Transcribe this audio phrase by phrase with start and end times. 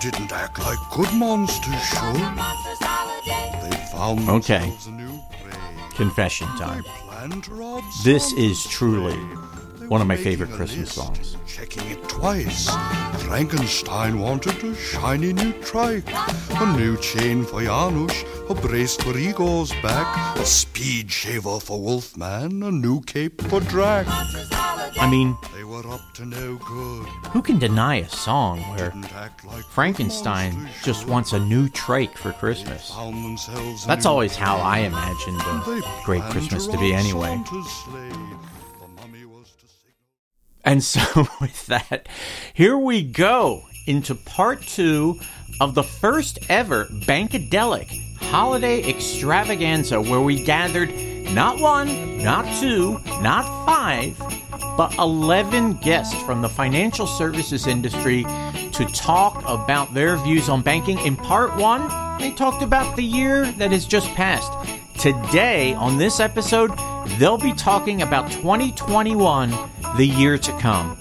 [0.00, 2.14] didn't act like good monsters should.
[3.62, 4.72] They found Okay.
[4.86, 5.52] a new prey.
[5.94, 6.82] Confession time.
[7.06, 9.16] Planned to rob This is truly
[9.88, 11.36] one of my favorite Christmas list, songs.
[11.46, 12.70] Checking it twice.
[13.26, 19.72] Frankenstein wanted a shiny new trike, a new chain for Janusz, a brace for Igor's
[19.82, 24.06] back, a speed shaver for Wolfman, a new cape for Drac.
[24.98, 27.06] I mean, They were up to no good.
[27.32, 28.92] who can deny a song where
[29.44, 32.90] like Frankenstein just wants a new trike for Christmas?
[32.90, 34.56] Found themselves a That's always how.
[34.56, 37.28] I imagined a great Christmas to be anyway.
[37.28, 38.08] Santa's sleigh.
[38.08, 42.08] The mummy was to signal And so, with that,
[42.54, 45.18] here we go into part two
[45.60, 47.88] of the first ever Bankadelic
[48.30, 50.90] holiday extravaganza where we gathered
[51.32, 54.16] not one, not two, not five,
[54.80, 58.22] but 11 guests from the financial services industry
[58.72, 60.98] to talk about their views on banking.
[61.00, 61.86] In part one,
[62.18, 64.50] they talked about the year that has just passed.
[64.98, 66.70] Today, on this episode,
[67.18, 69.50] they'll be talking about 2021,
[69.98, 70.96] the year to come.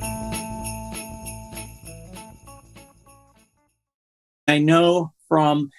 [4.45, 5.69] I know from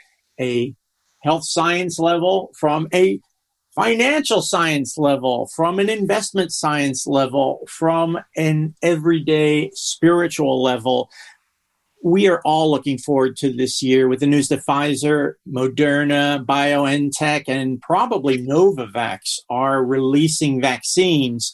[0.41, 0.75] a
[1.23, 3.21] health science level, from a
[3.83, 11.09] financial science level, from an investment science level, from an everyday spiritual level.
[12.03, 17.45] We are all looking forward to this year with the news that Pfizer, Moderna, BioNTech,
[17.47, 21.53] and probably Novavax are releasing vaccines.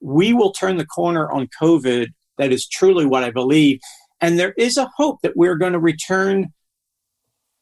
[0.00, 2.08] We will turn the corner on COVID.
[2.38, 3.80] That is truly what I believe.
[4.20, 6.52] And there is a hope that we're going to return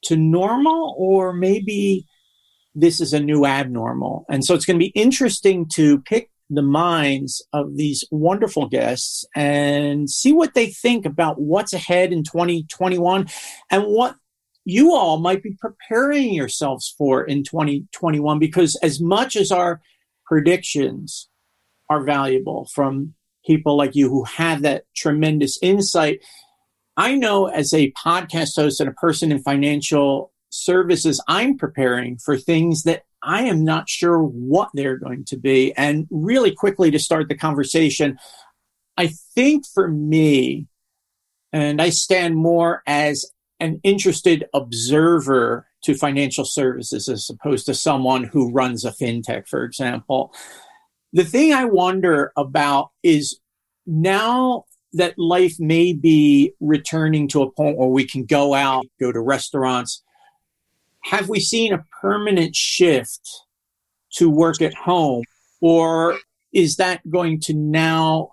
[0.05, 2.07] to normal, or maybe
[2.75, 4.27] this is a new abnormal.
[4.29, 9.25] And so it's going to be interesting to pick the minds of these wonderful guests
[9.35, 13.27] and see what they think about what's ahead in 2021
[13.71, 14.17] and what
[14.65, 19.81] you all might be preparing yourselves for in 2021 because as much as our
[20.27, 21.29] predictions
[21.89, 23.15] are valuable from
[23.47, 26.21] people like you who have that tremendous insight
[26.97, 32.37] I know as a podcast host and a person in financial services, I'm preparing for
[32.37, 35.73] things that I am not sure what they're going to be.
[35.75, 38.19] And really quickly to start the conversation,
[38.97, 40.69] I think for me,
[41.53, 43.27] and I stand more as
[43.61, 49.65] an interested observer to financial services as opposed to someone who runs a fintech, for
[49.65, 50.35] example.
[51.13, 53.39] The thing I wonder about is
[53.87, 59.11] now that life may be returning to a point where we can go out, go
[59.11, 60.04] to restaurants.
[61.05, 63.21] Have we seen a permanent shift
[64.15, 65.25] to work at home?
[65.61, 66.19] Or
[66.53, 68.31] is that going to now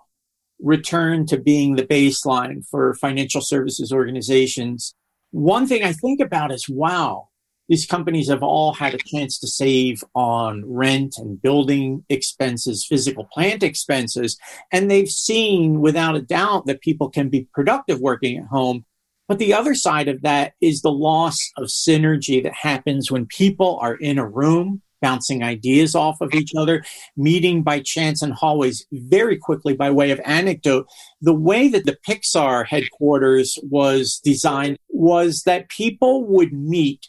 [0.60, 4.94] return to being the baseline for financial services organizations?
[5.32, 7.28] One thing I think about is wow,
[7.68, 13.28] these companies have all had a chance to save on rent and building expenses, physical
[13.32, 14.38] plant expenses,
[14.72, 18.84] and they've seen without a doubt that people can be productive working at home.
[19.32, 23.78] But the other side of that is the loss of synergy that happens when people
[23.80, 26.84] are in a room bouncing ideas off of each other,
[27.16, 30.86] meeting by chance in hallways very quickly by way of anecdote.
[31.22, 37.08] The way that the Pixar headquarters was designed was that people would meet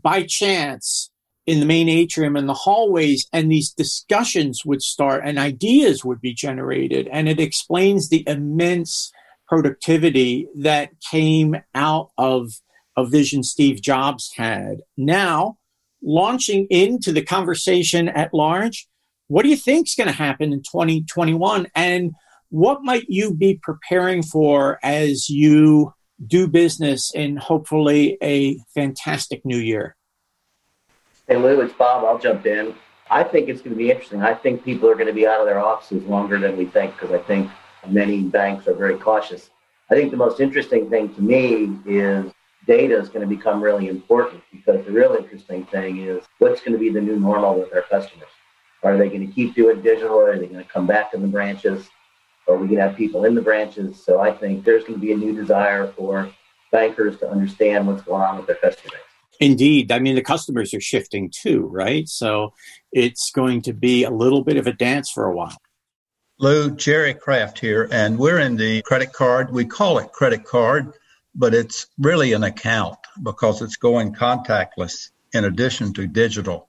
[0.00, 1.10] by chance
[1.44, 6.20] in the main atrium and the hallways and these discussions would start and ideas would
[6.20, 9.10] be generated and it explains the immense
[9.48, 12.50] productivity that came out of
[12.96, 15.56] a vision steve jobs had now
[16.02, 18.88] launching into the conversation at large
[19.28, 22.12] what do you think is going to happen in 2021 and
[22.50, 25.92] what might you be preparing for as you
[26.26, 29.96] do business in hopefully a fantastic new year.
[31.28, 32.04] Hey Lou, it's Bob.
[32.04, 32.74] I'll jump in.
[33.10, 34.22] I think it's going to be interesting.
[34.22, 36.94] I think people are going to be out of their offices longer than we think
[36.94, 37.50] because I think
[37.86, 39.50] many banks are very cautious.
[39.90, 42.32] I think the most interesting thing to me is
[42.66, 46.72] data is going to become really important because the real interesting thing is what's going
[46.72, 48.28] to be the new normal with our customers.
[48.82, 50.18] Are they going to keep doing digital?
[50.18, 51.88] Are they going to come back to the branches?
[52.46, 54.02] Are we going to have people in the branches?
[54.04, 56.30] So I think there's going to be a new desire for
[56.70, 59.00] bankers to understand what's going on with their customers.
[59.40, 59.92] Indeed.
[59.92, 62.08] I mean, the customers are shifting too, right?
[62.08, 62.52] So
[62.92, 65.56] it's going to be a little bit of a dance for a while.
[66.40, 69.50] Lou, Jerry Kraft here, and we're in the credit card.
[69.50, 70.92] We call it credit card,
[71.34, 76.68] but it's really an account because it's going contactless in addition to digital.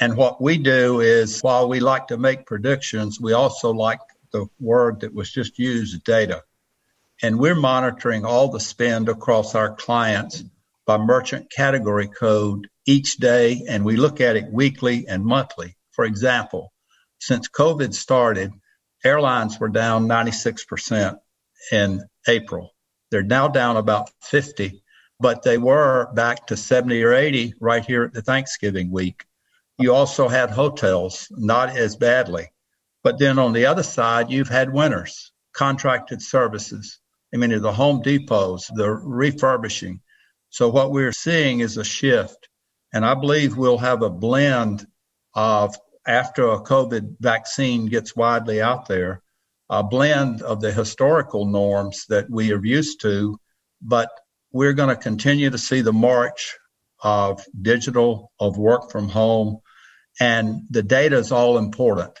[0.00, 4.00] And what we do is while we like to make predictions, we also like
[4.32, 6.42] the word that was just used, data.
[7.22, 10.42] And we're monitoring all the spend across our clients
[10.86, 15.76] by merchant category code each day, and we look at it weekly and monthly.
[15.90, 16.72] For example,
[17.18, 18.50] since COVID started,
[19.04, 21.18] airlines were down 96%
[21.70, 22.74] in April.
[23.10, 24.82] They're now down about 50,
[25.20, 29.24] but they were back to 70 or 80 right here at the Thanksgiving week.
[29.78, 32.50] You also had hotels, not as badly.
[33.02, 36.98] But then on the other side, you've had winners, contracted services.
[37.32, 40.00] I mean, the Home Depots, the refurbishing.
[40.50, 42.48] So what we're seeing is a shift.
[42.92, 44.86] And I believe we'll have a blend
[45.34, 49.22] of, after a COVID vaccine gets widely out there,
[49.70, 53.38] a blend of the historical norms that we are used to,
[53.80, 54.10] but
[54.52, 56.56] we're going to continue to see the march
[57.02, 59.60] of digital, of work from home,
[60.20, 62.20] and the data is all important.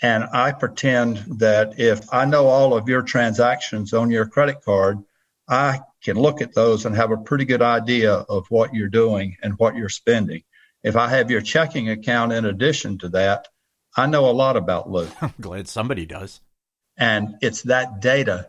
[0.00, 4.98] And I pretend that if I know all of your transactions on your credit card,
[5.48, 9.36] I can look at those and have a pretty good idea of what you're doing
[9.42, 10.42] and what you're spending.
[10.82, 13.48] If I have your checking account in addition to that,
[13.96, 15.08] I know a lot about Lou.
[15.20, 16.40] I'm glad somebody does.
[16.96, 18.48] And it's that data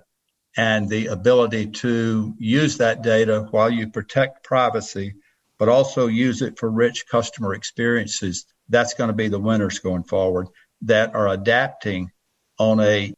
[0.55, 5.15] and the ability to use that data while you protect privacy,
[5.57, 8.45] but also use it for rich customer experiences.
[8.69, 10.47] That's going to be the winners going forward
[10.83, 12.11] that are adapting
[12.59, 13.13] on a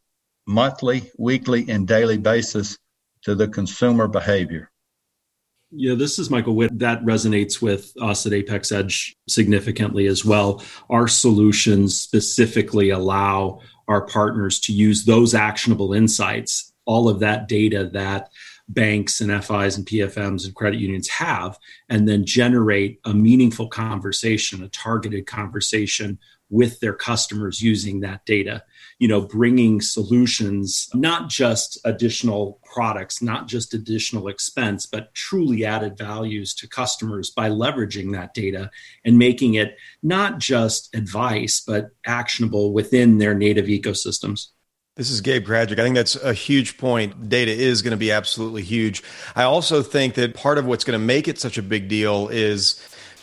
[0.47, 2.77] monthly, weekly, and daily basis
[3.23, 4.71] to the consumer behavior.
[5.77, 6.79] Yeah, this is Michael Witt.
[6.79, 10.63] That resonates with us at Apex Edge significantly as well.
[10.89, 17.89] Our solutions specifically allow our partners to use those actionable insights, all of that data
[17.91, 18.29] that
[18.69, 24.63] banks and FIs and PFMs and credit unions have, and then generate a meaningful conversation,
[24.63, 26.17] a targeted conversation
[26.49, 28.63] with their customers using that data
[28.99, 35.97] you know bringing solutions not just additional products not just additional expense but truly added
[35.97, 38.69] values to customers by leveraging that data
[39.03, 44.47] and making it not just advice but actionable within their native ecosystems
[44.95, 45.77] this is Gabe Krajicek.
[45.77, 47.27] I think that's a huge point.
[47.27, 49.03] Data is going to be absolutely huge.
[49.35, 52.29] I also think that part of what's going to make it such a big deal
[52.29, 52.75] is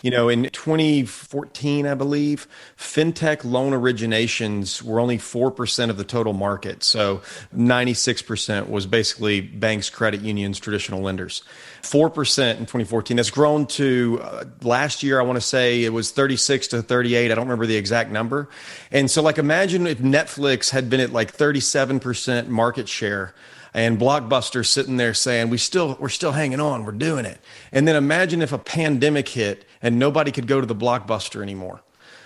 [0.03, 6.33] you know, in 2014, I believe, fintech loan originations were only 4% of the total
[6.33, 6.83] market.
[6.83, 7.23] So
[7.57, 11.43] 96% was basically banks, credit unions, traditional lenders.
[11.83, 13.17] 4% in 2014.
[13.17, 17.31] That's grown to uh, last year, I want to say it was 36 to 38.
[17.31, 18.49] I don't remember the exact number.
[18.91, 23.35] And so, like, imagine if Netflix had been at like 37% market share
[23.75, 27.41] and Blockbuster sitting there saying, "We still we're still hanging on, we're doing it."
[27.73, 31.83] And then imagine if a pandemic hit and nobody could go to the Blockbuster anymore.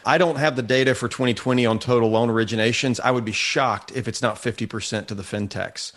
[0.07, 3.01] I don't have the data for 2020 on total loan originations.
[3.01, 5.91] I would be shocked if it's not 50% to the fintechs.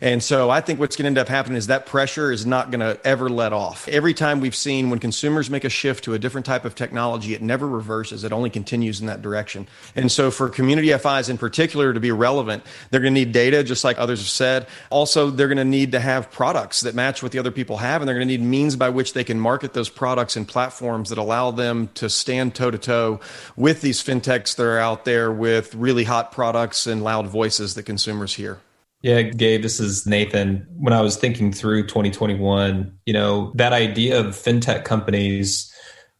[0.00, 2.70] And so I think what's going to end up happening is that pressure is not
[2.70, 3.88] going to ever let off.
[3.88, 7.34] Every time we've seen when consumers make a shift to a different type of technology,
[7.34, 9.66] it never reverses, it only continues in that direction.
[9.96, 13.64] And so for community FIs in particular to be relevant, they're going to need data,
[13.64, 14.68] just like others have said.
[14.90, 18.00] Also, they're going to need to have products that match what the other people have,
[18.00, 21.08] and they're going to need means by which they can market those products and platforms
[21.08, 23.18] that allow them to stand toe to toe
[23.56, 27.84] with these fintechs that are out there with really hot products and loud voices that
[27.84, 28.58] consumers hear.
[29.02, 30.66] Yeah, Gabe, this is Nathan.
[30.78, 35.72] When I was thinking through 2021, you know, that idea of fintech companies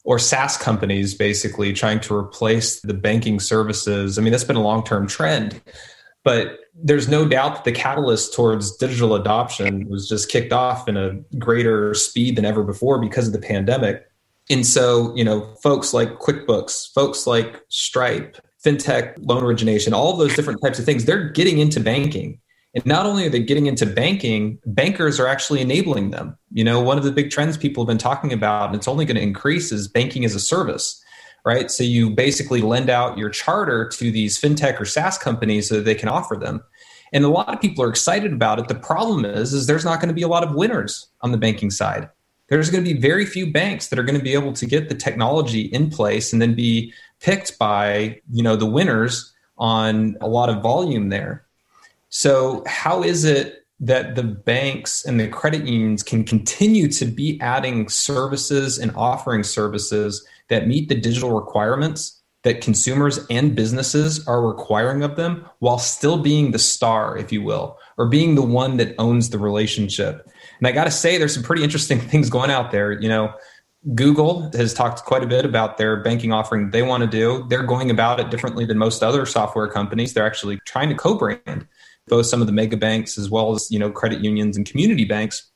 [0.05, 4.63] or SaaS companies basically trying to replace the banking services, I mean, that's been a
[4.63, 5.61] long term trend.
[6.23, 10.97] But there's no doubt that the catalyst towards digital adoption was just kicked off in
[10.97, 14.07] a greater speed than ever before because of the pandemic.
[14.49, 20.35] And so, you know, folks like QuickBooks, folks like Stripe, fintech, loan origination, all those
[20.35, 22.41] different types of things, they're getting into banking.
[22.75, 26.37] And not only are they getting into banking, bankers are actually enabling them.
[26.53, 29.05] You know, one of the big trends people have been talking about, and it's only
[29.05, 31.03] going to increase, is banking as a service,
[31.45, 31.71] right?
[31.71, 35.85] So you basically lend out your charter to these fintech or SaaS companies so that
[35.85, 36.63] they can offer them.
[37.13, 38.69] And a lot of people are excited about it.
[38.69, 41.39] The problem is, is there's not going to be a lot of winners on the
[41.39, 42.11] banking side
[42.49, 44.89] there's going to be very few banks that are going to be able to get
[44.89, 50.29] the technology in place and then be picked by you know the winners on a
[50.29, 51.45] lot of volume there.
[52.09, 57.39] So how is it that the banks and the credit unions can continue to be
[57.41, 64.47] adding services and offering services that meet the digital requirements that consumers and businesses are
[64.47, 68.77] requiring of them while still being the star if you will or being the one
[68.77, 72.51] that owns the relationship and I got to say, there's some pretty interesting things going
[72.51, 72.93] out there.
[72.93, 73.35] You know,
[73.95, 77.47] Google has talked quite a bit about their banking offering they want to do.
[77.49, 80.13] They're going about it differently than most other software companies.
[80.15, 81.67] They're actually trying to co brand
[82.09, 85.05] both some of the mega banks as well as, you know, credit unions and community
[85.05, 85.51] banks.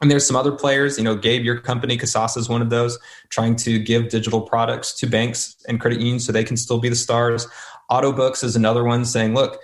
[0.00, 2.98] And there's some other players, you know, Gabe, your company, Kasasa is one of those,
[3.30, 6.88] trying to give digital products to banks and credit unions so they can still be
[6.88, 7.48] the stars.
[7.90, 9.58] Autobooks is another one saying, look,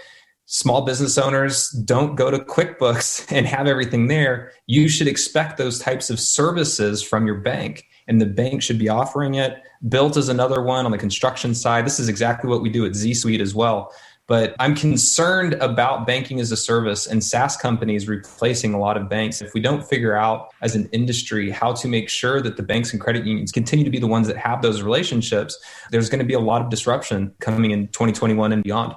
[0.52, 4.52] small business owners don't go to QuickBooks and have everything there.
[4.66, 8.90] You should expect those types of services from your bank, and the bank should be
[8.90, 9.62] offering it.
[9.88, 11.86] Built is another one on the construction side.
[11.86, 13.92] This is exactly what we do at Z Suite as well.
[14.28, 19.08] But I'm concerned about banking as a service and SaaS companies replacing a lot of
[19.08, 19.40] banks.
[19.40, 22.92] If we don't figure out as an industry how to make sure that the banks
[22.92, 25.58] and credit unions continue to be the ones that have those relationships,
[25.90, 28.94] there's going to be a lot of disruption coming in 2021 and beyond.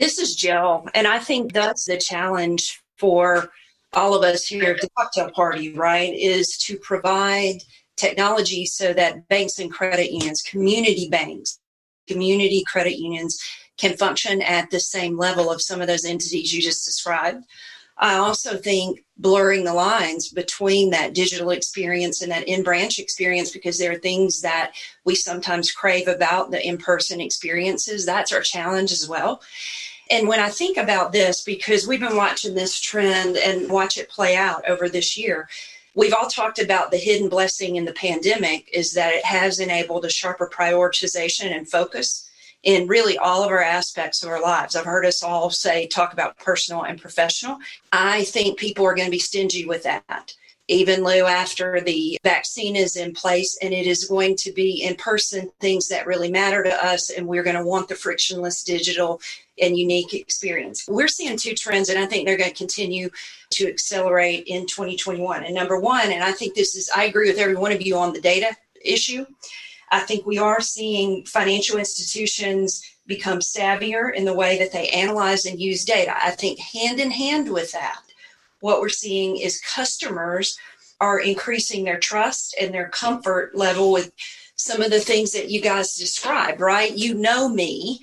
[0.00, 3.50] This is Jill, and I think that's the challenge for
[3.92, 6.14] all of us here at the cocktail party, right?
[6.14, 7.58] Is to provide
[7.98, 11.58] technology so that banks and credit unions, community banks,
[12.08, 13.38] community credit unions
[13.76, 17.44] can function at the same level of some of those entities you just described.
[17.98, 23.50] I also think blurring the lines between that digital experience and that in branch experience,
[23.50, 24.72] because there are things that
[25.04, 28.06] we sometimes crave about the in person experiences.
[28.06, 29.42] That's our challenge as well.
[30.10, 34.08] And when I think about this, because we've been watching this trend and watch it
[34.08, 35.48] play out over this year,
[35.94, 40.04] we've all talked about the hidden blessing in the pandemic is that it has enabled
[40.04, 42.28] a sharper prioritization and focus
[42.62, 44.76] in really all of our aspects of our lives.
[44.76, 47.58] I've heard us all say, talk about personal and professional.
[47.92, 50.34] I think people are going to be stingy with that.
[50.68, 54.94] Even Lou, after the vaccine is in place, and it is going to be in
[54.94, 59.20] person things that really matter to us, and we're going to want the frictionless digital
[59.60, 60.86] and unique experience.
[60.88, 63.10] We're seeing two trends, and I think they're going to continue
[63.50, 65.44] to accelerate in 2021.
[65.44, 67.96] And number one, and I think this is, I agree with every one of you
[67.96, 69.26] on the data issue.
[69.90, 75.44] I think we are seeing financial institutions become savvier in the way that they analyze
[75.44, 76.14] and use data.
[76.16, 78.00] I think hand in hand with that,
[78.60, 80.56] what we're seeing is customers
[81.00, 84.12] are increasing their trust and their comfort level with
[84.54, 86.94] some of the things that you guys described, right?
[86.94, 88.00] You know me,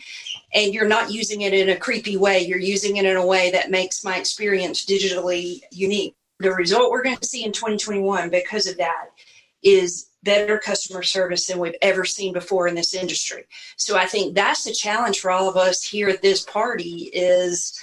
[0.53, 2.39] and you're not using it in a creepy way.
[2.39, 6.15] You're using it in a way that makes my experience digitally unique.
[6.39, 9.07] The result we're going to see in 2021 because of that
[9.63, 13.45] is better customer service than we've ever seen before in this industry.
[13.75, 17.77] So I think that's the challenge for all of us here at this party is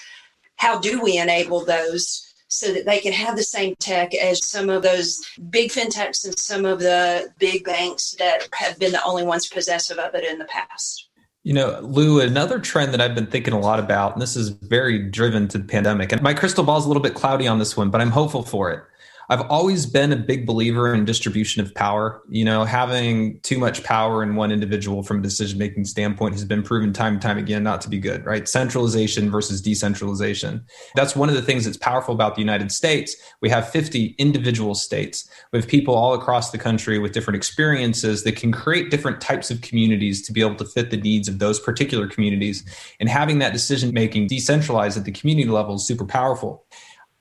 [0.57, 4.71] how do we enable those so that they can have the same tech as some
[4.71, 9.25] of those big fintechs and some of the big banks that have been the only
[9.25, 11.09] ones possessive of it in the past.
[11.45, 14.49] You know, Lou, another trend that I've been thinking a lot about, and this is
[14.49, 17.59] very driven to the pandemic, and my crystal ball is a little bit cloudy on
[17.59, 18.83] this one, but I'm hopeful for it.
[19.29, 22.23] I've always been a big believer in distribution of power.
[22.29, 26.45] You know, having too much power in one individual from a decision making standpoint has
[26.45, 28.49] been proven time and time again not to be good, right?
[28.49, 30.65] Centralization versus decentralization.
[30.95, 33.17] That's one of the things that's powerful about the United States.
[33.41, 38.37] We have 50 individual states with people all across the country with different experiences that
[38.37, 41.59] can create different types of communities to be able to fit the needs of those
[41.61, 42.65] particular communities.
[43.01, 46.67] And having that decision making decentralized at the community level is super powerful.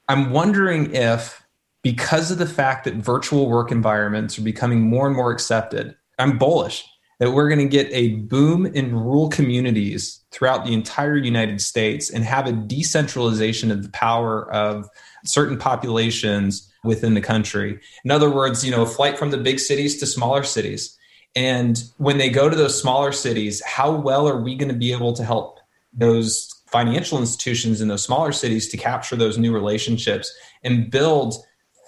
[0.10, 1.43] I'm wondering if
[1.84, 6.38] because of the fact that virtual work environments are becoming more and more accepted, I'm
[6.38, 6.86] bullish
[7.20, 12.10] that we're going to get a boom in rural communities throughout the entire United States
[12.10, 14.90] and have a decentralization of the power of
[15.24, 17.80] certain populations within the country.
[18.04, 20.98] In other words, you know, a flight from the big cities to smaller cities.
[21.36, 24.92] And when they go to those smaller cities, how well are we going to be
[24.92, 25.60] able to help
[25.94, 31.36] those financial institutions in those smaller cities to capture those new relationships and build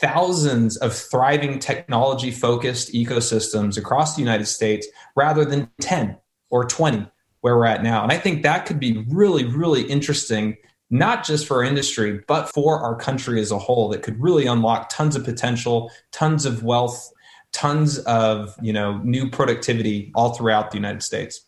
[0.02, 6.18] thousands of thriving technology focused ecosystems across the United States rather than 10
[6.50, 7.08] or 20
[7.42, 8.02] where we're at now.
[8.02, 10.58] And I think that could be really, really interesting,
[10.90, 14.48] not just for our industry, but for our country as a whole, that could really
[14.48, 17.12] unlock tons of potential, tons of wealth,
[17.54, 21.42] tons of you know new productivity all throughout the United States.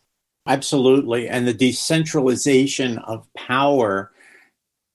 [0.46, 1.28] Absolutely.
[1.28, 4.10] And the decentralization of power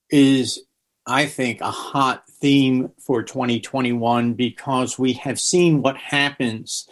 [0.09, 0.59] is,
[1.05, 6.89] I think, a hot theme for 2021 because we have seen what happens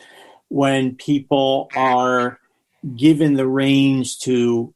[0.48, 2.40] when people are
[2.96, 4.74] given the reins to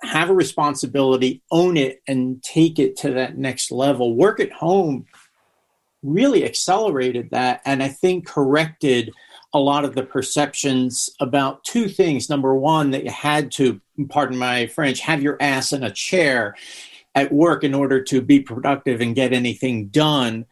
[0.00, 4.16] have a responsibility, own it, and take it to that next level.
[4.16, 5.04] Work at home
[6.02, 9.12] really accelerated that and I think corrected
[9.52, 12.30] a lot of the perceptions about two things.
[12.30, 16.54] Number one, that you had to, pardon my French, have your ass in a chair
[17.16, 20.44] at work in order to be productive and get anything done.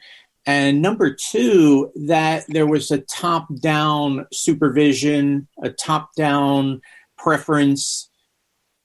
[0.46, 6.80] And number two, that there was a top down supervision, a top down
[7.16, 8.10] preference,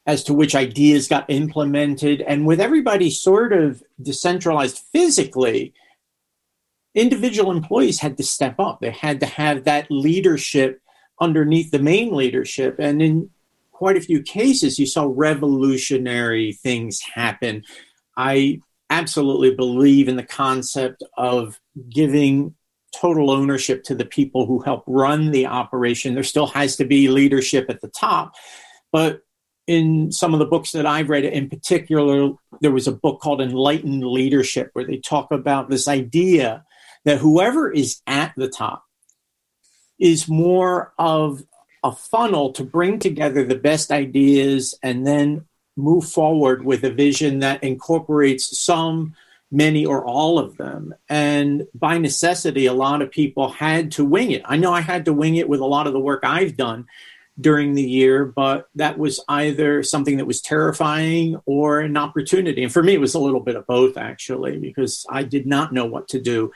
[0.06, 2.22] as to which ideas got implemented.
[2.22, 5.74] And with everybody sort of decentralized physically,
[6.96, 8.80] individual employees had to step up.
[8.82, 10.82] They had to have that leadership
[11.22, 12.76] underneath the main leadership.
[12.80, 13.30] And in
[13.80, 17.64] quite a few cases, you saw revolutionary things happen.
[18.18, 18.60] I
[18.90, 21.58] absolutely believe in the concept of
[21.90, 22.56] giving
[22.94, 26.14] total ownership to the people who help run the operation.
[26.14, 28.34] There still has to be leadership at the top.
[28.92, 29.22] But
[29.66, 33.40] in some of the books that I've read, in particular, there was a book called
[33.40, 36.66] Enlightened Leadership, where they talk about this idea
[37.06, 38.84] that whoever is at the top
[39.98, 41.46] is more of
[41.84, 45.46] a funnel to bring together the best ideas and then
[45.76, 49.16] move forward with a vision that incorporates some,
[49.52, 50.94] many, or all of them.
[51.08, 54.42] And by necessity, a lot of people had to wing it.
[54.46, 56.86] I know I had to wing it with a lot of the work I've done
[57.40, 62.64] during the year, but that was either something that was terrifying or an opportunity.
[62.64, 65.72] And for me, it was a little bit of both, actually, because I did not
[65.72, 66.52] know what to do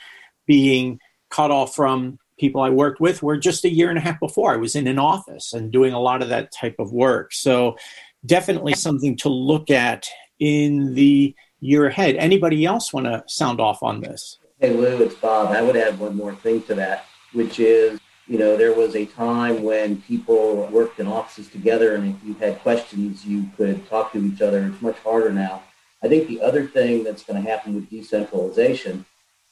[0.46, 1.00] being
[1.30, 4.54] cut off from people I worked with were just a year and a half before
[4.54, 7.34] I was in an office and doing a lot of that type of work.
[7.34, 7.78] So
[8.26, 10.08] definitely something to look at
[10.40, 12.16] in the year ahead.
[12.16, 14.40] Anybody else want to sound off on this?
[14.60, 15.52] Hey Lou, it's Bob.
[15.52, 19.06] I would add one more thing to that, which is, you know, there was a
[19.06, 24.14] time when people worked in offices together and if you had questions, you could talk
[24.14, 24.66] to each other.
[24.66, 25.64] It's much harder now.
[26.02, 29.06] I think the other thing that's going to happen with decentralization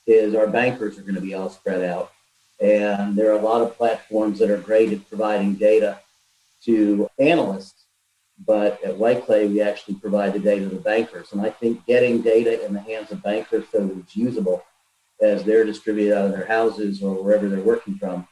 [0.08, 2.12] is our bankers are going to be all spread out.
[2.62, 6.00] And there are a lot of platforms that are great at providing data
[6.66, 7.86] to analysts,
[8.46, 11.32] but at White Clay, we actually provide the data to bankers.
[11.32, 14.64] And I think getting data in the hands of bankers so that it's usable
[15.22, 18.28] as they're distributed out of their houses or wherever they're working from,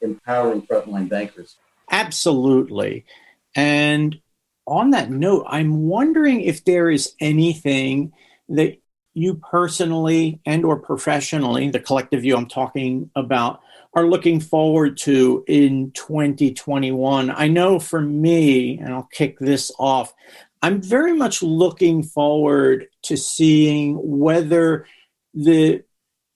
[0.00, 1.56] empowering frontline bankers.
[1.90, 3.04] Absolutely.
[3.54, 4.18] And
[4.66, 8.12] on that note, I'm wondering if there is anything
[8.48, 8.78] that
[9.12, 13.60] you personally and or professionally, the collective you I'm talking about,
[13.94, 17.30] are looking forward to in 2021?
[17.30, 20.12] I know for me, and I'll kick this off,
[20.62, 24.86] I'm very much looking forward to seeing whether
[25.34, 25.82] the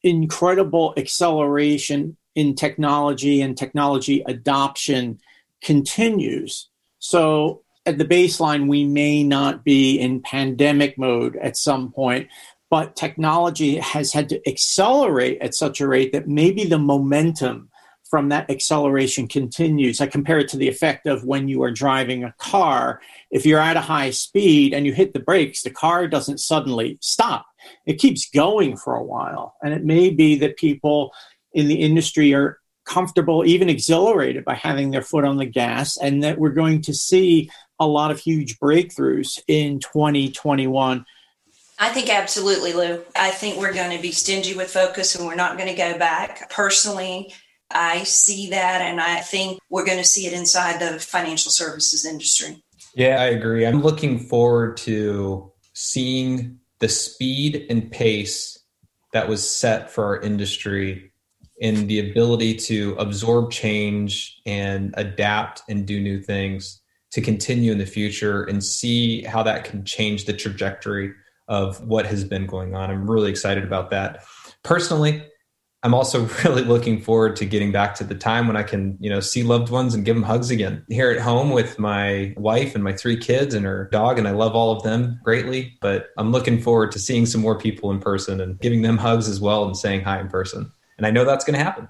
[0.02, 5.18] incredible acceleration in technology and technology adoption
[5.62, 6.68] continues.
[6.98, 12.28] So, at the baseline, we may not be in pandemic mode at some point,
[12.70, 17.70] but technology has had to accelerate at such a rate that maybe the momentum
[18.08, 20.00] from that acceleration continues.
[20.00, 23.00] I compare it to the effect of when you are driving a car.
[23.30, 26.98] If you're at a high speed and you hit the brakes, the car doesn't suddenly
[27.02, 27.46] stop.
[27.86, 29.56] It keeps going for a while.
[29.62, 31.12] And it may be that people
[31.52, 36.22] in the industry are comfortable, even exhilarated by having their foot on the gas, and
[36.22, 41.04] that we're going to see a lot of huge breakthroughs in 2021
[41.78, 43.04] I think absolutely, Lou.
[43.14, 45.96] I think we're going to be stingy with focus and we're not going to go
[45.96, 46.50] back.
[46.50, 47.32] Personally,
[47.70, 52.04] I see that and I think we're going to see it inside the financial services
[52.04, 52.62] industry.
[52.94, 53.64] Yeah, I agree.
[53.64, 58.58] I'm looking forward to seeing the speed and pace
[59.12, 61.12] that was set for our industry
[61.62, 67.78] and the ability to absorb change and adapt and do new things to continue in
[67.78, 71.12] the future and see how that can change the trajectory
[71.48, 72.90] of what has been going on.
[72.90, 74.24] I'm really excited about that.
[74.62, 75.22] Personally,
[75.82, 79.08] I'm also really looking forward to getting back to the time when I can, you
[79.08, 80.84] know, see loved ones and give them hugs again.
[80.88, 84.32] Here at home with my wife and my three kids and her dog, and I
[84.32, 85.76] love all of them greatly.
[85.80, 89.28] But I'm looking forward to seeing some more people in person and giving them hugs
[89.28, 90.70] as well and saying hi in person.
[90.96, 91.88] And I know that's going to happen.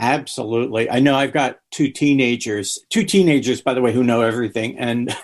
[0.00, 0.90] Absolutely.
[0.90, 5.16] I know I've got two teenagers, two teenagers, by the way, who know everything, and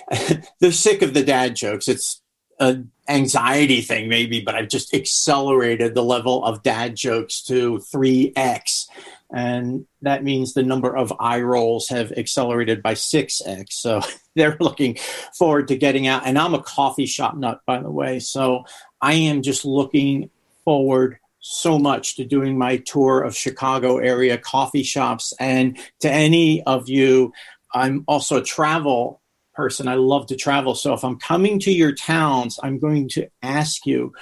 [0.60, 1.86] they're sick of the dad jokes.
[1.86, 2.20] It's
[2.60, 8.86] a anxiety thing maybe but i've just accelerated the level of dad jokes to 3x
[9.30, 14.00] and that means the number of eye rolls have accelerated by 6x so
[14.38, 14.96] they're looking
[15.36, 16.22] forward to getting out.
[16.24, 18.20] And i'm a coffee shop nut by the way.
[18.20, 18.64] So
[19.02, 20.30] i am just looking
[20.64, 25.34] forward so much to doing my tour of chicago area coffee shops.
[25.38, 27.32] And to any of you
[27.74, 29.20] i'm also a travel
[29.58, 29.88] person.
[29.88, 30.76] I love to travel.
[30.76, 34.12] So if I'm coming to your towns, I'm going to ask you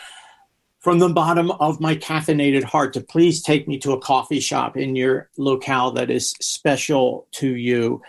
[0.81, 4.79] from the bottom of my caffeinated heart to please take me to a coffee shop
[4.79, 8.01] in your locale that is special to you.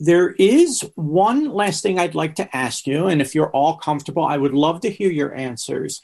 [0.00, 4.24] There is one last thing I'd like to ask you, and if you're all comfortable,
[4.24, 6.02] I would love to hear your answers.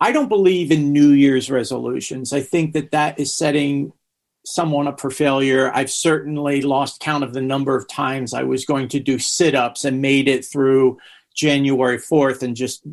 [0.00, 2.32] I don't believe in New Year's resolutions.
[2.32, 3.92] I think that that is setting
[4.52, 5.70] someone up for failure.
[5.74, 9.54] I've certainly lost count of the number of times I was going to do sit
[9.54, 10.98] ups and made it through
[11.34, 12.84] January 4th and just,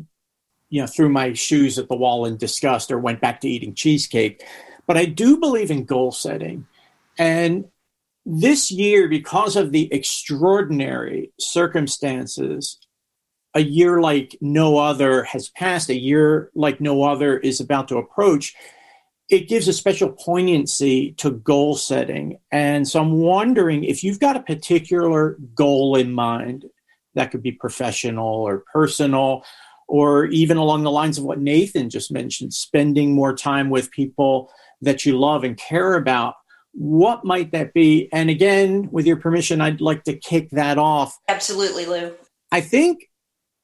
[0.68, 3.74] you know, threw my shoes at the wall in disgust or went back to eating
[3.74, 4.44] cheesecake.
[4.86, 6.66] But I do believe in goal setting.
[7.18, 7.66] And
[8.24, 12.78] this year, because of the extraordinary circumstances,
[13.54, 17.96] a year like no other has passed, a year like no other is about to
[17.96, 18.54] approach
[19.28, 22.38] it gives a special poignancy to goal setting.
[22.52, 26.66] And so I'm wondering if you've got a particular goal in mind
[27.14, 29.44] that could be professional or personal,
[29.88, 34.52] or even along the lines of what Nathan just mentioned, spending more time with people
[34.80, 36.34] that you love and care about.
[36.72, 38.08] What might that be?
[38.12, 41.16] And again, with your permission, I'd like to kick that off.
[41.28, 42.14] Absolutely, Lou.
[42.52, 43.08] I think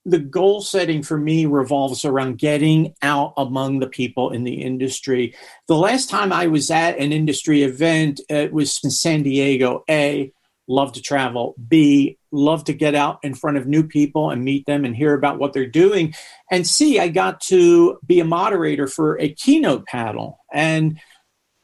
[0.04, 5.34] the goal setting for me revolves around getting out among the people in the industry.
[5.68, 9.84] The last time I was at an industry event, uh, it was in San Diego.
[9.88, 10.32] A,
[10.66, 11.54] love to travel.
[11.68, 15.14] B, love to get out in front of new people and meet them and hear
[15.14, 16.14] about what they're doing.
[16.50, 20.40] And C, I got to be a moderator for a keynote panel.
[20.52, 20.98] And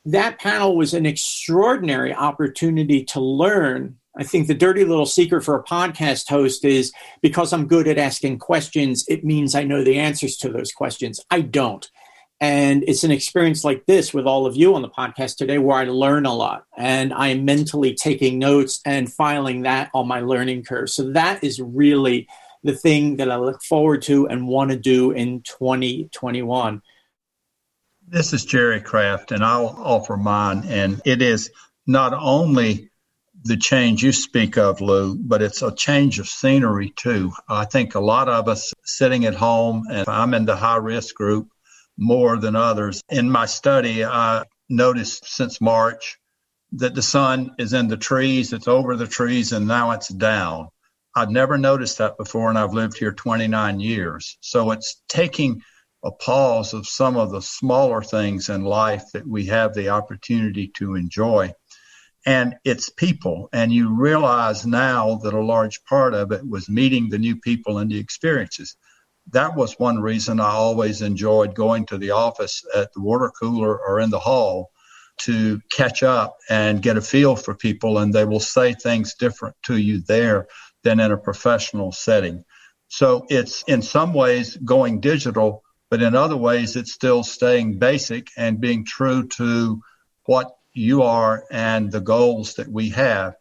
[0.04, 5.54] that panel was an extraordinary opportunity to learn I think the dirty little secret for
[5.54, 9.98] a podcast host is because I'm good at asking questions, it means I know the
[9.98, 11.20] answers to those questions.
[11.30, 11.88] I don't.
[12.40, 15.78] And it's an experience like this with all of you on the podcast today where
[15.78, 20.20] I learn a lot and I am mentally taking notes and filing that on my
[20.20, 20.90] learning curve.
[20.90, 22.28] So that is really
[22.64, 26.82] the thing that I look forward to and want to do in 2021.
[28.06, 30.64] This is Jerry Kraft, and I'll offer mine.
[30.66, 31.50] And it is
[31.86, 32.90] not only
[33.44, 37.32] the change you speak of, Lou, but it's a change of scenery too.
[37.48, 41.14] I think a lot of us sitting at home, and I'm in the high risk
[41.14, 41.48] group
[41.96, 43.02] more than others.
[43.08, 46.18] In my study, I noticed since March
[46.72, 50.68] that the sun is in the trees, it's over the trees, and now it's down.
[51.14, 54.36] I'd never noticed that before, and I've lived here 29 years.
[54.40, 55.62] So it's taking
[56.04, 60.70] a pause of some of the smaller things in life that we have the opportunity
[60.76, 61.52] to enjoy
[62.26, 63.48] and it's people.
[63.52, 67.78] And you realize now that a large part of it was meeting the new people
[67.78, 68.76] and the experiences.
[69.32, 73.78] That was one reason I always enjoyed going to the office at the water cooler
[73.78, 74.70] or in the hall
[75.18, 79.56] to catch up and get a feel for people, and they will say things different
[79.64, 80.46] to you there
[80.84, 82.44] than in a professional setting.
[82.88, 88.28] So it's in some ways going digital, but in other ways, it's still staying basic
[88.36, 89.82] and being true to
[90.24, 93.34] what you are and the goals that we have.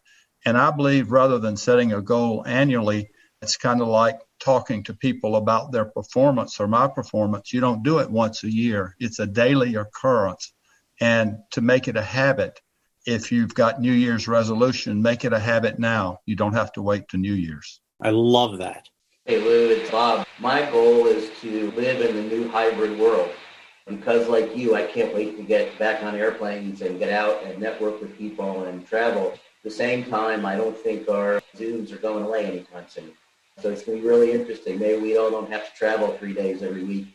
[0.44, 4.94] And I believe rather than setting a goal annually, it's kind of like talking to
[4.94, 7.52] people about their performance or my performance.
[7.52, 10.52] You don't do it once a year, it's a daily occurrence.
[11.00, 12.60] And to make it a habit,
[13.06, 16.18] if you've got New Year's resolution, make it a habit now.
[16.26, 17.80] You don't have to wait to New Year's.
[18.02, 18.88] I love that.
[19.24, 20.26] Hey Lou, it's Bob.
[20.40, 23.30] My goal is to live in the new hybrid world
[23.88, 27.58] because like you, I can't wait to get back on airplanes and get out and
[27.58, 29.32] network with people and travel.
[29.32, 33.12] At the same time, I don't think our Zooms are going away anytime soon.
[33.60, 34.78] So it's going to be really interesting.
[34.78, 37.08] Maybe we all don't have to travel three days every week.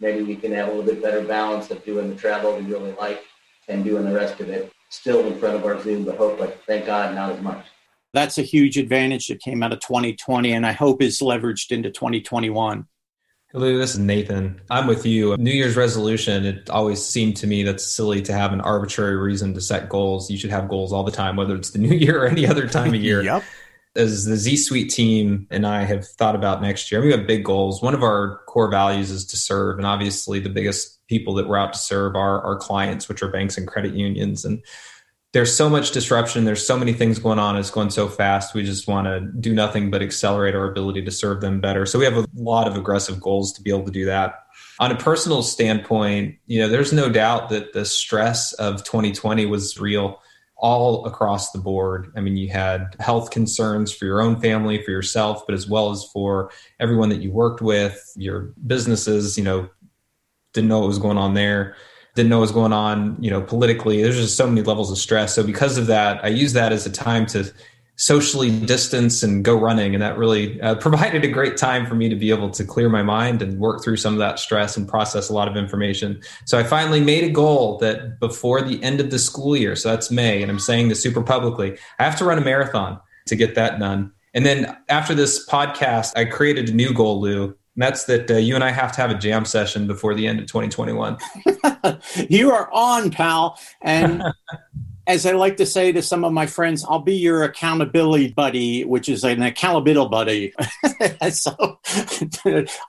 [0.00, 2.92] Maybe we can have a little bit better balance of doing the travel we really
[2.92, 3.24] like
[3.66, 6.86] and doing the rest of it still in front of our Zoom, but hopefully, thank
[6.86, 7.66] God, not as much.
[8.14, 11.90] That's a huge advantage that came out of 2020 and I hope is leveraged into
[11.90, 12.86] 2021.
[13.52, 14.60] Hello, this is Nathan.
[14.68, 15.34] I'm with you.
[15.38, 19.54] New Year's resolution, it always seemed to me that's silly to have an arbitrary reason
[19.54, 20.30] to set goals.
[20.30, 22.68] You should have goals all the time, whether it's the new year or any other
[22.68, 23.22] time of year.
[23.22, 23.42] yep.
[23.96, 27.42] As the Z Suite team and I have thought about next year, we have big
[27.42, 27.80] goals.
[27.80, 29.78] One of our core values is to serve.
[29.78, 33.30] And obviously, the biggest people that we're out to serve are our clients, which are
[33.30, 34.44] banks and credit unions.
[34.44, 34.62] And
[35.32, 36.44] there's so much disruption.
[36.44, 37.56] There's so many things going on.
[37.56, 38.54] It's going so fast.
[38.54, 41.84] We just want to do nothing but accelerate our ability to serve them better.
[41.84, 44.46] So we have a lot of aggressive goals to be able to do that.
[44.80, 49.78] On a personal standpoint, you know, there's no doubt that the stress of 2020 was
[49.78, 50.22] real
[50.56, 52.10] all across the board.
[52.16, 55.90] I mean, you had health concerns for your own family, for yourself, but as well
[55.90, 59.68] as for everyone that you worked with, your businesses, you know,
[60.54, 61.76] didn't know what was going on there
[62.14, 64.02] didn't know what was going on, you know, politically.
[64.02, 65.34] There's just so many levels of stress.
[65.34, 67.52] So because of that, I use that as a time to
[67.98, 69.92] socially distance and go running.
[69.92, 72.88] And that really uh, provided a great time for me to be able to clear
[72.88, 76.22] my mind and work through some of that stress and process a lot of information.
[76.46, 79.90] So I finally made a goal that before the end of the school year, so
[79.90, 83.36] that's May, and I'm saying this super publicly, I have to run a marathon to
[83.36, 84.12] get that done.
[84.32, 88.34] And then after this podcast, I created a new goal, Lou, and that's that uh,
[88.34, 91.16] you and I have to have a jam session before the end of 2021.
[92.28, 93.56] you are on, pal.
[93.82, 94.24] And
[95.06, 98.84] as I like to say to some of my friends, I'll be your accountability buddy,
[98.84, 100.52] which is an accountability buddy.
[101.30, 101.78] so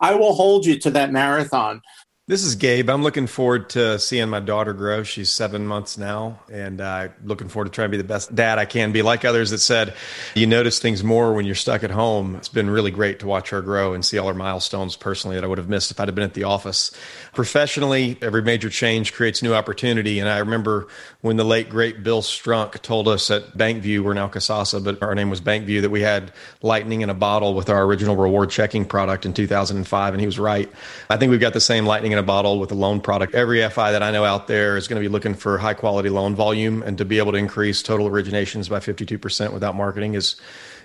[0.01, 1.83] I will hold you to that marathon.
[2.29, 2.91] This is Gabe.
[2.91, 5.01] I'm looking forward to seeing my daughter grow.
[5.01, 8.59] She's seven months now, and uh, looking forward to trying to be the best dad
[8.59, 9.01] I can be.
[9.01, 9.95] Like others that said,
[10.35, 12.35] you notice things more when you're stuck at home.
[12.35, 15.43] It's been really great to watch her grow and see all her milestones personally that
[15.43, 16.91] I would have missed if I'd have been at the office.
[17.33, 20.19] Professionally, every major change creates new opportunity.
[20.19, 20.87] And I remember
[21.21, 25.13] when the late, great Bill Strunk told us at BancVue, we're now Kasasa, but our
[25.13, 28.85] name was BancVue, that we had lightning in a bottle with our original reward checking
[28.85, 30.13] product in 2005.
[30.13, 30.71] And he was right.
[31.09, 33.35] I think we've got the same lightning in a bottle with the loan product.
[33.35, 36.07] Every FI that I know out there is going to be looking for high quality
[36.07, 36.83] loan volume.
[36.83, 40.37] And to be able to increase total originations by 52% without marketing is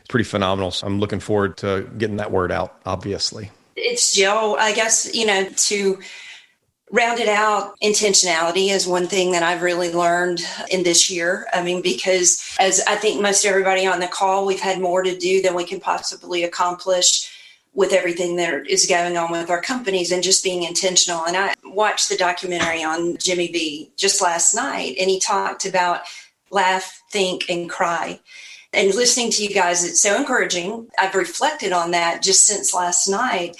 [0.09, 0.73] pretty phenomenal.
[0.73, 3.53] So I'm looking forward to getting that word out, obviously.
[3.77, 6.01] It's Joe, I guess, you know, to
[6.95, 11.49] rounded out intentionality is one thing that I've really learned in this year.
[11.53, 15.19] I mean, because as I think most everybody on the call, we've had more to
[15.19, 17.29] do than we can possibly accomplish
[17.75, 21.27] with everything that is going on with our companies and just being intentional.
[21.27, 26.03] And I watched the documentary on Jimmy V just last night, and he talked about
[26.51, 28.21] laugh, think, and cry.
[28.73, 30.87] And listening to you guys, it's so encouraging.
[30.97, 33.57] I've reflected on that just since last night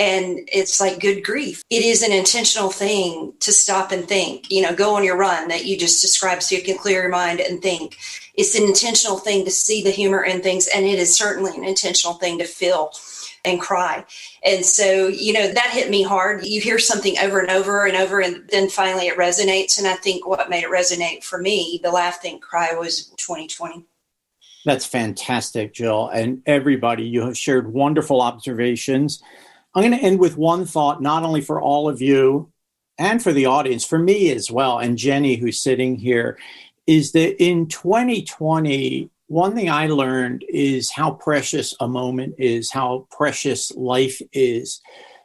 [0.00, 1.62] and it's like good grief.
[1.68, 5.48] It is an intentional thing to stop and think, you know, go on your run
[5.48, 7.98] that you just described so you can clear your mind and think.
[8.34, 10.68] It's an intentional thing to see the humor in things.
[10.74, 12.92] And it is certainly an intentional thing to feel
[13.44, 14.06] and cry.
[14.42, 16.46] And so, you know, that hit me hard.
[16.46, 19.78] You hear something over and over and over, and then finally it resonates.
[19.78, 23.84] And I think what made it resonate for me, the laugh, think, cry was 2020.
[24.64, 26.08] That's fantastic, Jill.
[26.08, 29.22] And everybody, you have shared wonderful observations.
[29.74, 32.50] I'm going to end with one thought, not only for all of you
[32.98, 36.38] and for the audience, for me as well, and Jenny, who's sitting here,
[36.86, 43.06] is that in 2020, one thing I learned is how precious a moment is, how
[43.12, 44.80] precious life is.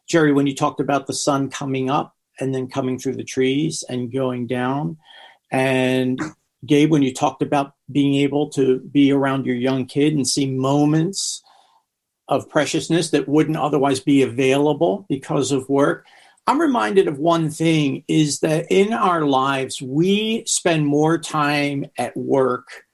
[0.07, 3.83] Jerry, when you talked about the sun coming up and then coming through the trees
[3.89, 4.97] and going down,
[5.51, 6.21] and
[6.67, 10.45] Gabe, when you talked about being able to be around your young kid and see
[10.51, 11.41] moments
[12.27, 16.05] of preciousness that wouldn't otherwise be available because of work.
[16.47, 22.15] I'm reminded of one thing is that in our lives, we spend more time at
[22.15, 22.85] work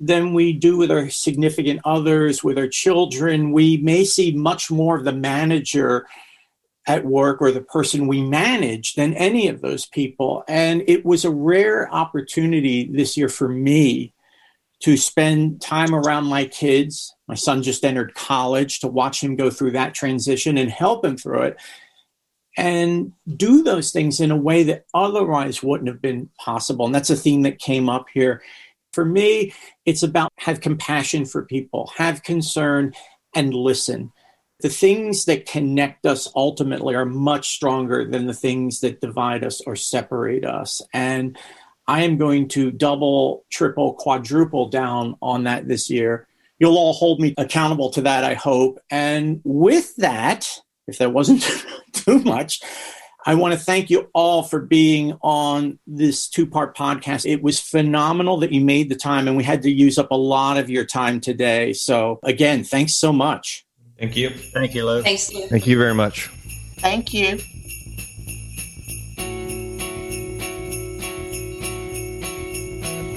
[0.00, 3.52] than we do with our significant others, with our children.
[3.52, 6.06] We may see much more of the manager
[6.86, 10.44] at work or the person we manage than any of those people.
[10.48, 14.14] And it was a rare opportunity this year for me
[14.80, 17.14] to spend time around my kids.
[17.26, 21.16] My son just entered college to watch him go through that transition and help him
[21.16, 21.56] through it
[22.56, 26.86] and do those things in a way that otherwise wouldn't have been possible.
[26.86, 28.42] And that's a theme that came up here.
[28.92, 32.94] For me, it's about have compassion for people, have concern,
[33.34, 34.12] and listen.
[34.60, 39.60] The things that connect us ultimately are much stronger than the things that divide us
[39.60, 40.82] or separate us.
[40.92, 41.38] And
[41.88, 46.28] I am going to double, triple, quadruple down on that this year.
[46.58, 48.78] You'll all hold me accountable to that, I hope.
[48.90, 50.46] And with that,
[50.86, 51.42] if that wasn't
[51.92, 52.60] too much,
[53.24, 57.30] I want to thank you all for being on this two part podcast.
[57.30, 60.16] It was phenomenal that you made the time, and we had to use up a
[60.16, 61.72] lot of your time today.
[61.72, 63.66] So, again, thanks so much.
[63.98, 64.30] Thank you.
[64.30, 65.02] Thank you, Lou.
[65.02, 65.46] Thanks, Lou.
[65.48, 66.28] Thank you very much.
[66.78, 67.38] Thank you.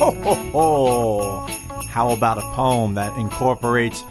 [0.02, 1.48] Ho, ho, ho.
[1.88, 4.04] How about a poem that incorporates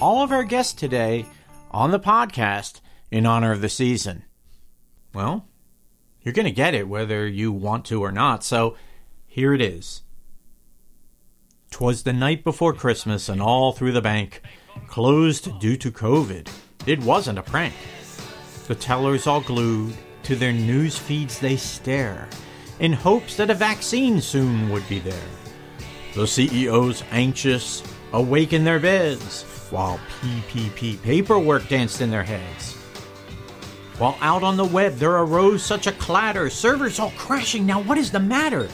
[0.00, 1.24] all of our guests today
[1.70, 2.80] on the podcast
[3.12, 4.24] in honor of the season?
[5.14, 5.46] Well,
[6.20, 8.76] you're going to get it whether you want to or not, so
[9.24, 10.02] here it is.
[11.70, 14.42] Twas the night before Christmas, and all through the bank,
[14.88, 16.50] closed due to COVID.
[16.88, 17.74] It wasn't a prank.
[18.66, 22.28] The tellers all glued to their news feeds they stare
[22.78, 25.35] in hopes that a vaccine soon would be there.
[26.16, 27.82] The CEOs anxious
[28.14, 32.72] awake in their beds while PPP paperwork danced in their heads.
[33.98, 37.66] While out on the web there arose such a clatter, servers all crashing.
[37.66, 38.66] Now, what is the matter?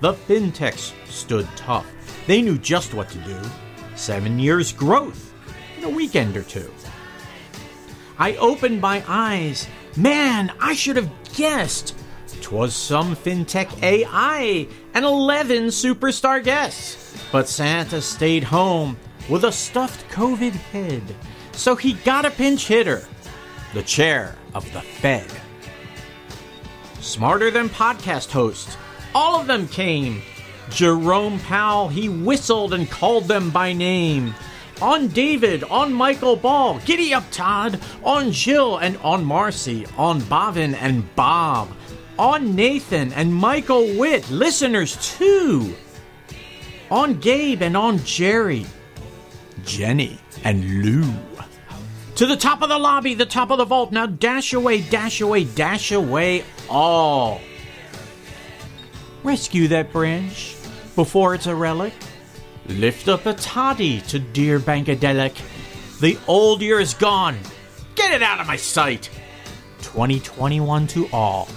[0.00, 1.86] The fintechs stood tough.
[2.26, 3.40] They knew just what to do.
[3.94, 5.32] Seven years growth
[5.78, 6.74] in a weekend or two.
[8.18, 9.68] I opened my eyes.
[9.96, 11.94] Man, I should have guessed.
[12.40, 17.22] 'Twas some fintech AI and 11 superstar guests.
[17.30, 18.96] But Santa stayed home
[19.28, 21.02] with a stuffed COVID head.
[21.52, 23.06] So he got a pinch hitter,
[23.74, 25.30] the chair of the Fed.
[27.00, 28.76] Smarter than podcast hosts,
[29.14, 30.22] all of them came.
[30.70, 34.34] Jerome Powell, he whistled and called them by name.
[34.80, 40.74] On David, on Michael Ball, giddy up Todd, on Jill and on Marcy, on Bavin
[40.74, 41.68] and Bob,
[42.22, 45.74] on Nathan and Michael Witt, listeners too,
[46.88, 48.64] on Gabe and on Jerry,
[49.64, 51.12] Jenny and Lou.
[52.14, 53.90] To the top of the lobby, the top of the vault.
[53.90, 57.40] Now dash away, dash away, dash away all.
[59.24, 60.54] Rescue that branch
[60.94, 61.92] before it's a relic.
[62.68, 65.40] Lift up a toddy to dear Bankadelic.
[65.98, 67.36] The old year is gone.
[67.96, 69.10] Get it out of my sight.
[69.80, 71.48] 2021 to all,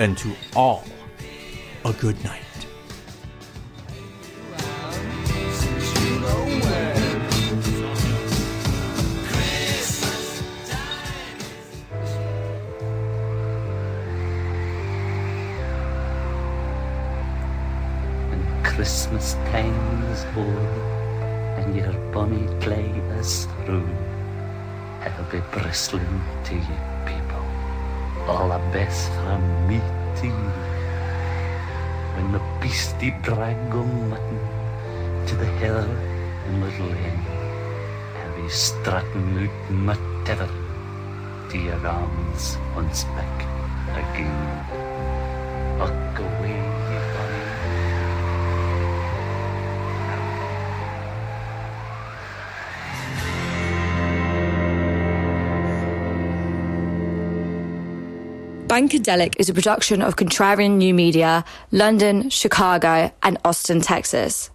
[0.00, 0.82] and to all,
[1.84, 2.40] a good night.
[18.32, 20.48] And Christmas time is o'er
[21.58, 23.86] and your bonny clay is through.
[25.02, 26.89] I'll be bristling to you
[28.30, 29.80] all the best from me
[30.18, 30.50] to you.
[32.14, 34.40] When the beastie drag go mutton
[35.26, 35.82] to the hill
[36.46, 37.26] in Little Lane,
[38.14, 40.48] I'll be strutting out my tether
[41.50, 43.36] to your arms once back
[43.98, 44.38] again.
[45.80, 46.69] Walk away,
[58.80, 64.50] Bankadelic is a production of Contrarian New Media, London, Chicago, and Austin, Texas.